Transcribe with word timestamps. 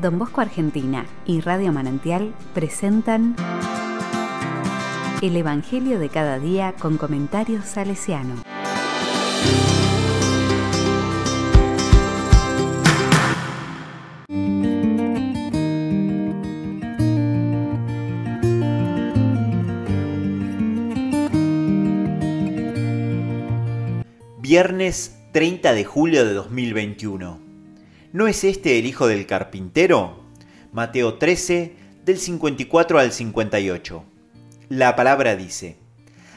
Don 0.00 0.16
Bosco 0.16 0.40
Argentina 0.40 1.06
y 1.26 1.40
Radio 1.40 1.72
Manantial 1.72 2.32
presentan 2.54 3.34
El 5.20 5.36
Evangelio 5.36 5.98
de 5.98 6.08
cada 6.08 6.38
día 6.38 6.74
con 6.78 6.98
comentarios 6.98 7.64
salesiano. 7.64 8.36
Viernes 24.38 25.18
30 25.32 25.72
de 25.72 25.84
julio 25.84 26.24
de 26.24 26.34
2021. 26.34 27.47
¿No 28.10 28.26
es 28.26 28.42
este 28.42 28.78
el 28.78 28.86
hijo 28.86 29.06
del 29.06 29.26
carpintero? 29.26 30.24
Mateo 30.72 31.18
13, 31.18 31.74
del 32.06 32.16
54 32.16 32.98
al 32.98 33.12
58. 33.12 34.02
La 34.70 34.96
palabra 34.96 35.36
dice, 35.36 35.76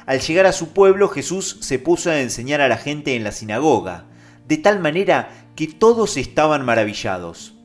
Al 0.06 0.20
llegar 0.20 0.48
a 0.48 0.52
su 0.52 0.74
pueblo 0.74 1.08
Jesús 1.08 1.60
se 1.62 1.80
puso 1.80 2.12
a 2.12 2.20
enseñar 2.20 2.60
a 2.60 2.68
la 2.68 2.76
gente 2.76 3.16
en 3.16 3.24
la 3.24 3.32
sinagoga, 3.32 4.04
de 4.50 4.58
tal 4.58 4.82
manera 4.82 5.48
que 5.56 5.68
todos 5.68 6.18
estaban 6.18 6.66
maravillados. 6.66 7.56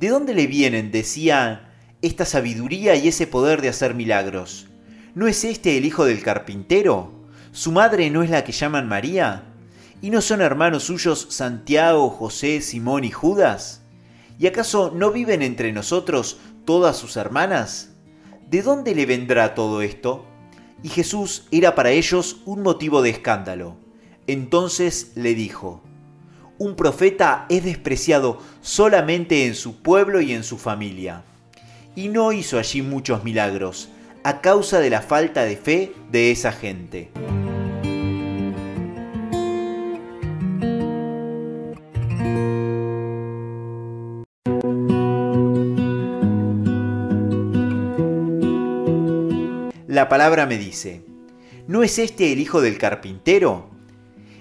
¿De 0.00 0.08
dónde 0.08 0.32
le 0.32 0.46
vienen, 0.46 0.90
decían, 0.90 1.68
esta 2.00 2.24
sabiduría 2.24 2.94
y 2.94 3.08
ese 3.08 3.26
poder 3.26 3.60
de 3.60 3.68
hacer 3.68 3.92
milagros? 3.92 4.68
¿No 5.14 5.28
es 5.28 5.44
este 5.44 5.76
el 5.76 5.84
hijo 5.84 6.06
del 6.06 6.22
carpintero? 6.22 7.12
¿Su 7.52 7.72
madre 7.72 8.08
no 8.08 8.22
es 8.22 8.30
la 8.30 8.42
que 8.42 8.52
llaman 8.52 8.88
María? 8.88 9.53
¿Y 10.04 10.10
no 10.10 10.20
son 10.20 10.42
hermanos 10.42 10.82
suyos 10.82 11.28
Santiago, 11.30 12.10
José, 12.10 12.60
Simón 12.60 13.04
y 13.04 13.10
Judas? 13.10 13.80
¿Y 14.38 14.46
acaso 14.46 14.92
no 14.94 15.10
viven 15.10 15.40
entre 15.40 15.72
nosotros 15.72 16.36
todas 16.66 16.98
sus 16.98 17.16
hermanas? 17.16 17.94
¿De 18.50 18.60
dónde 18.60 18.94
le 18.94 19.06
vendrá 19.06 19.54
todo 19.54 19.80
esto? 19.80 20.26
Y 20.82 20.90
Jesús 20.90 21.46
era 21.50 21.74
para 21.74 21.90
ellos 21.90 22.42
un 22.44 22.60
motivo 22.60 23.00
de 23.00 23.08
escándalo. 23.08 23.78
Entonces 24.26 25.12
le 25.14 25.34
dijo, 25.34 25.82
un 26.58 26.76
profeta 26.76 27.46
es 27.48 27.64
despreciado 27.64 28.40
solamente 28.60 29.46
en 29.46 29.54
su 29.54 29.80
pueblo 29.80 30.20
y 30.20 30.34
en 30.34 30.44
su 30.44 30.58
familia. 30.58 31.24
Y 31.96 32.08
no 32.08 32.30
hizo 32.32 32.58
allí 32.58 32.82
muchos 32.82 33.24
milagros, 33.24 33.88
a 34.22 34.42
causa 34.42 34.80
de 34.80 34.90
la 34.90 35.00
falta 35.00 35.44
de 35.44 35.56
fe 35.56 35.94
de 36.12 36.30
esa 36.30 36.52
gente. 36.52 37.10
La 49.94 50.08
palabra 50.08 50.44
me 50.44 50.58
dice, 50.58 51.04
¿no 51.68 51.84
es 51.84 52.00
este 52.00 52.32
el 52.32 52.40
hijo 52.40 52.60
del 52.60 52.78
carpintero? 52.78 53.70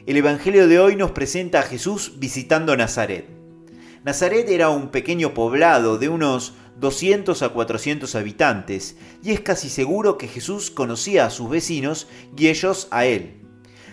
El 0.07 0.17
Evangelio 0.17 0.67
de 0.67 0.79
hoy 0.79 0.95
nos 0.95 1.11
presenta 1.11 1.59
a 1.59 1.61
Jesús 1.61 2.13
visitando 2.17 2.75
Nazaret. 2.75 3.27
Nazaret 4.03 4.49
era 4.49 4.69
un 4.69 4.89
pequeño 4.89 5.35
poblado 5.35 5.99
de 5.99 6.09
unos 6.09 6.55
200 6.79 7.43
a 7.43 7.49
400 7.49 8.15
habitantes, 8.15 8.97
y 9.21 9.29
es 9.29 9.41
casi 9.41 9.69
seguro 9.69 10.17
que 10.17 10.27
Jesús 10.27 10.71
conocía 10.71 11.27
a 11.27 11.29
sus 11.29 11.51
vecinos 11.51 12.07
y 12.35 12.47
ellos 12.47 12.87
a 12.89 13.05
él. 13.05 13.45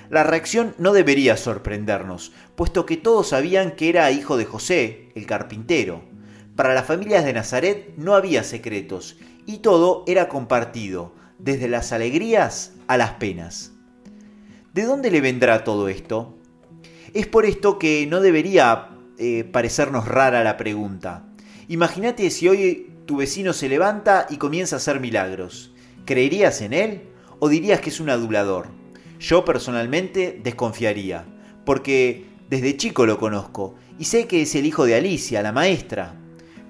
La 0.08 0.22
reacción 0.22 0.74
no 0.78 0.94
debería 0.94 1.36
sorprendernos, 1.36 2.32
puesto 2.54 2.86
que 2.86 2.96
todos 2.96 3.28
sabían 3.28 3.72
que 3.72 3.90
era 3.90 4.10
hijo 4.10 4.38
de 4.38 4.46
José, 4.46 5.10
el 5.14 5.26
carpintero. 5.26 6.04
Para 6.56 6.72
las 6.72 6.86
familias 6.86 7.26
de 7.26 7.34
Nazaret 7.34 7.92
no 7.98 8.14
había 8.14 8.44
secretos, 8.44 9.18
y 9.44 9.58
todo 9.58 10.04
era 10.06 10.26
compartido, 10.30 11.19
desde 11.42 11.68
las 11.68 11.92
alegrías 11.92 12.72
a 12.86 12.96
las 12.96 13.12
penas. 13.12 13.72
¿De 14.72 14.84
dónde 14.84 15.10
le 15.10 15.20
vendrá 15.20 15.64
todo 15.64 15.88
esto? 15.88 16.38
Es 17.14 17.26
por 17.26 17.44
esto 17.44 17.78
que 17.78 18.06
no 18.06 18.20
debería 18.20 18.90
eh, 19.18 19.44
parecernos 19.44 20.06
rara 20.06 20.44
la 20.44 20.56
pregunta. 20.56 21.26
Imagínate 21.68 22.30
si 22.30 22.48
hoy 22.48 22.92
tu 23.06 23.16
vecino 23.16 23.52
se 23.52 23.68
levanta 23.68 24.26
y 24.30 24.36
comienza 24.36 24.76
a 24.76 24.78
hacer 24.78 25.00
milagros. 25.00 25.72
¿Creerías 26.04 26.60
en 26.60 26.72
él 26.72 27.02
o 27.38 27.48
dirías 27.48 27.80
que 27.80 27.90
es 27.90 28.00
un 28.00 28.10
adulador? 28.10 28.68
Yo 29.18 29.44
personalmente 29.44 30.40
desconfiaría, 30.42 31.26
porque 31.64 32.26
desde 32.48 32.76
chico 32.76 33.06
lo 33.06 33.18
conozco 33.18 33.74
y 33.98 34.04
sé 34.04 34.26
que 34.26 34.42
es 34.42 34.54
el 34.54 34.66
hijo 34.66 34.86
de 34.86 34.94
Alicia, 34.94 35.42
la 35.42 35.52
maestra. 35.52 36.14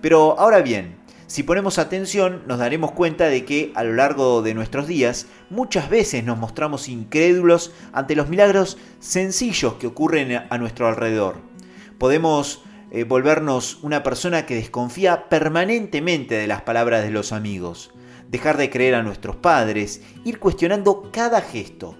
Pero 0.00 0.38
ahora 0.38 0.62
bien, 0.62 0.96
si 1.30 1.44
ponemos 1.44 1.78
atención, 1.78 2.42
nos 2.48 2.58
daremos 2.58 2.90
cuenta 2.90 3.26
de 3.26 3.44
que 3.44 3.70
a 3.76 3.84
lo 3.84 3.92
largo 3.92 4.42
de 4.42 4.52
nuestros 4.52 4.88
días 4.88 5.28
muchas 5.48 5.88
veces 5.88 6.24
nos 6.24 6.38
mostramos 6.38 6.88
incrédulos 6.88 7.72
ante 7.92 8.16
los 8.16 8.28
milagros 8.28 8.78
sencillos 8.98 9.74
que 9.74 9.86
ocurren 9.86 10.44
a 10.50 10.58
nuestro 10.58 10.88
alrededor. 10.88 11.36
Podemos 11.98 12.64
eh, 12.90 13.04
volvernos 13.04 13.78
una 13.82 14.02
persona 14.02 14.44
que 14.44 14.56
desconfía 14.56 15.28
permanentemente 15.28 16.34
de 16.34 16.48
las 16.48 16.62
palabras 16.62 17.04
de 17.04 17.12
los 17.12 17.30
amigos, 17.30 17.92
dejar 18.28 18.56
de 18.56 18.68
creer 18.68 18.96
a 18.96 19.04
nuestros 19.04 19.36
padres, 19.36 20.02
ir 20.24 20.40
cuestionando 20.40 21.10
cada 21.12 21.42
gesto. 21.42 21.96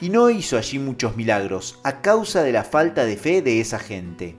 Y 0.00 0.10
no 0.10 0.30
hizo 0.30 0.56
allí 0.56 0.78
muchos 0.78 1.16
milagros 1.16 1.80
a 1.82 2.00
causa 2.00 2.44
de 2.44 2.52
la 2.52 2.62
falta 2.62 3.06
de 3.06 3.16
fe 3.16 3.42
de 3.42 3.60
esa 3.60 3.80
gente. 3.80 4.36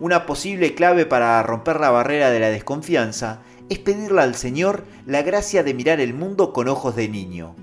Una 0.00 0.26
posible 0.26 0.74
clave 0.74 1.06
para 1.06 1.40
romper 1.44 1.78
la 1.78 1.90
barrera 1.90 2.30
de 2.30 2.40
la 2.40 2.50
desconfianza 2.50 3.42
es 3.68 3.78
pedirle 3.78 4.22
al 4.22 4.34
Señor 4.34 4.84
la 5.06 5.22
gracia 5.22 5.62
de 5.62 5.72
mirar 5.72 6.00
el 6.00 6.14
mundo 6.14 6.52
con 6.52 6.66
ojos 6.66 6.96
de 6.96 7.08
niño. 7.08 7.54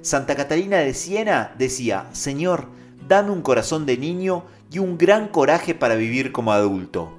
Santa 0.00 0.36
Catalina 0.36 0.78
de 0.78 0.94
Siena 0.94 1.52
decía, 1.58 2.08
Señor, 2.12 2.68
dame 3.08 3.30
un 3.30 3.42
corazón 3.42 3.84
de 3.84 3.98
niño 3.98 4.44
y 4.70 4.78
un 4.78 4.96
gran 4.96 5.28
coraje 5.28 5.74
para 5.74 5.96
vivir 5.96 6.30
como 6.30 6.52
adulto. 6.52 7.18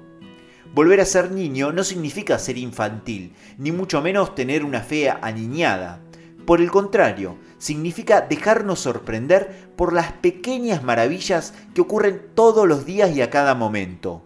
Volver 0.74 1.00
a 1.00 1.04
ser 1.04 1.30
niño 1.30 1.70
no 1.70 1.84
significa 1.84 2.38
ser 2.38 2.58
infantil, 2.58 3.34
ni 3.58 3.70
mucho 3.70 4.02
menos 4.02 4.34
tener 4.34 4.64
una 4.64 4.80
fe 4.80 5.08
aniñada. 5.08 6.00
Por 6.46 6.60
el 6.60 6.70
contrario, 6.70 7.36
significa 7.58 8.22
dejarnos 8.22 8.80
sorprender 8.80 9.68
por 9.76 9.92
las 9.92 10.12
pequeñas 10.12 10.82
maravillas 10.82 11.54
que 11.74 11.80
ocurren 11.80 12.22
todos 12.34 12.66
los 12.66 12.84
días 12.84 13.14
y 13.14 13.22
a 13.22 13.30
cada 13.30 13.54
momento. 13.54 14.23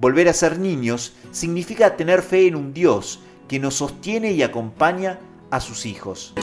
Volver 0.00 0.28
a 0.28 0.32
ser 0.32 0.60
niños 0.60 1.12
significa 1.32 1.96
tener 1.96 2.22
fe 2.22 2.46
en 2.46 2.54
un 2.54 2.72
Dios 2.72 3.18
que 3.48 3.58
nos 3.58 3.74
sostiene 3.74 4.30
y 4.30 4.44
acompaña 4.44 5.18
a 5.50 5.58
sus 5.58 5.86
hijos. 5.86 6.34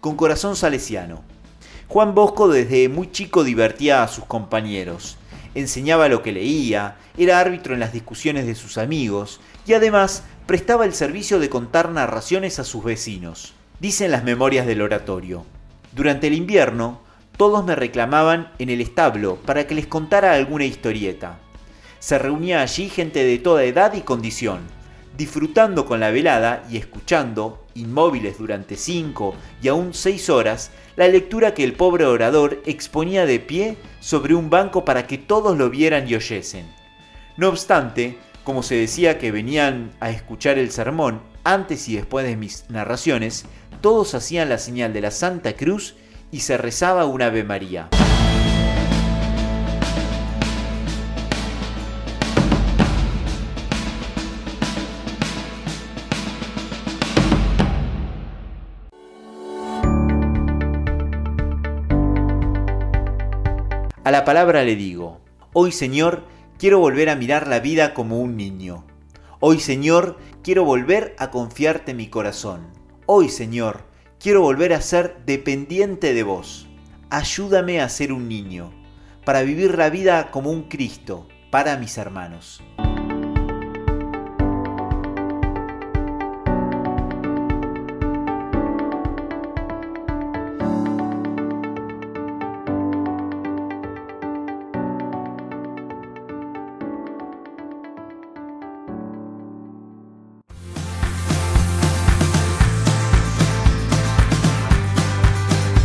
Con 0.00 0.16
corazón 0.16 0.56
salesiano. 0.56 1.35
Juan 1.88 2.16
Bosco 2.16 2.48
desde 2.48 2.88
muy 2.88 3.12
chico 3.12 3.44
divertía 3.44 4.02
a 4.02 4.08
sus 4.08 4.24
compañeros, 4.24 5.18
enseñaba 5.54 6.08
lo 6.08 6.20
que 6.20 6.32
leía, 6.32 6.96
era 7.16 7.38
árbitro 7.38 7.74
en 7.74 7.80
las 7.80 7.92
discusiones 7.92 8.44
de 8.46 8.56
sus 8.56 8.76
amigos 8.76 9.40
y 9.66 9.72
además 9.72 10.24
prestaba 10.46 10.84
el 10.84 10.94
servicio 10.94 11.38
de 11.38 11.48
contar 11.48 11.90
narraciones 11.90 12.58
a 12.58 12.64
sus 12.64 12.82
vecinos. 12.82 13.54
Dicen 13.78 14.10
las 14.10 14.24
memorias 14.24 14.66
del 14.66 14.82
oratorio. 14.82 15.46
Durante 15.92 16.26
el 16.26 16.34
invierno, 16.34 17.00
todos 17.36 17.64
me 17.64 17.76
reclamaban 17.76 18.50
en 18.58 18.68
el 18.68 18.80
establo 18.80 19.36
para 19.46 19.66
que 19.68 19.76
les 19.76 19.86
contara 19.86 20.34
alguna 20.34 20.64
historieta. 20.64 21.38
Se 22.00 22.18
reunía 22.18 22.62
allí 22.62 22.88
gente 22.88 23.22
de 23.22 23.38
toda 23.38 23.62
edad 23.62 23.94
y 23.94 24.00
condición, 24.00 24.60
disfrutando 25.16 25.86
con 25.86 26.00
la 26.00 26.10
velada 26.10 26.64
y 26.70 26.76
escuchando, 26.76 27.66
inmóviles 27.74 28.38
durante 28.38 28.76
cinco 28.76 29.34
y 29.62 29.68
aún 29.68 29.94
seis 29.94 30.28
horas, 30.28 30.70
la 30.96 31.08
lectura 31.08 31.54
que 31.54 31.64
el 31.64 31.74
pobre 31.74 32.04
orador 32.04 32.62
exponía 32.66 33.26
de 33.26 33.40
pie 33.40 33.76
sobre 34.00 34.34
un 34.34 34.50
banco 34.50 34.84
para 34.84 35.06
que 35.06 35.18
todos 35.18 35.56
lo 35.56 35.70
vieran 35.70 36.08
y 36.08 36.14
oyesen. 36.14 36.66
No 37.36 37.48
obstante, 37.48 38.18
como 38.44 38.62
se 38.62 38.76
decía 38.76 39.18
que 39.18 39.32
venían 39.32 39.92
a 40.00 40.10
escuchar 40.10 40.58
el 40.58 40.70
sermón 40.70 41.20
antes 41.44 41.88
y 41.88 41.96
después 41.96 42.26
de 42.26 42.36
mis 42.36 42.68
narraciones, 42.68 43.44
todos 43.80 44.14
hacían 44.14 44.48
la 44.48 44.58
señal 44.58 44.92
de 44.92 45.00
la 45.00 45.10
Santa 45.10 45.54
Cruz 45.54 45.94
y 46.30 46.40
se 46.40 46.56
rezaba 46.56 47.06
una 47.06 47.26
Ave 47.26 47.44
María. 47.44 47.88
A 64.06 64.12
la 64.12 64.24
palabra 64.24 64.62
le 64.62 64.76
digo, 64.76 65.20
Hoy 65.52 65.72
Señor, 65.72 66.22
quiero 66.60 66.78
volver 66.78 67.10
a 67.10 67.16
mirar 67.16 67.48
la 67.48 67.58
vida 67.58 67.92
como 67.92 68.20
un 68.20 68.36
niño. 68.36 68.84
Hoy 69.40 69.58
Señor, 69.58 70.16
quiero 70.44 70.64
volver 70.64 71.16
a 71.18 71.32
confiarte 71.32 71.92
mi 71.92 72.06
corazón. 72.06 72.68
Hoy 73.06 73.28
Señor, 73.28 73.80
quiero 74.20 74.42
volver 74.42 74.74
a 74.74 74.80
ser 74.80 75.24
dependiente 75.26 76.14
de 76.14 76.22
vos. 76.22 76.68
Ayúdame 77.10 77.80
a 77.80 77.88
ser 77.88 78.12
un 78.12 78.28
niño, 78.28 78.70
para 79.24 79.42
vivir 79.42 79.76
la 79.76 79.90
vida 79.90 80.30
como 80.30 80.52
un 80.52 80.68
Cristo 80.68 81.26
para 81.50 81.76
mis 81.76 81.98
hermanos. 81.98 82.62